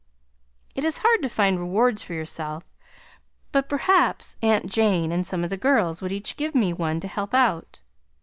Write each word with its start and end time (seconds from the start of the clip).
It 0.73 0.83
is 0.83 0.97
hard 1.05 1.21
to 1.21 1.29
find 1.29 1.59
rewards 1.59 2.01
for 2.01 2.15
yourself, 2.15 2.65
but 3.51 3.69
perhaps 3.69 4.35
Aunt 4.41 4.65
Jane 4.65 5.11
and 5.11 5.23
some 5.27 5.43
of 5.43 5.51
the 5.51 5.57
girls 5.57 6.01
would 6.01 6.11
each 6.11 6.37
give 6.37 6.55
me 6.55 6.73
one 6.73 6.99
to 7.01 7.07
help 7.07 7.35
out. 7.35 7.81